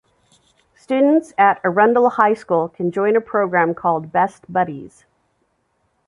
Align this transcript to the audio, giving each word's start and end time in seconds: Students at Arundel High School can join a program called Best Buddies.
Students 0.77 1.31
at 1.37 1.61
Arundel 1.63 2.09
High 2.09 2.33
School 2.33 2.67
can 2.69 2.91
join 2.91 3.15
a 3.15 3.21
program 3.21 3.75
called 3.75 4.11
Best 4.11 4.51
Buddies. 4.51 5.05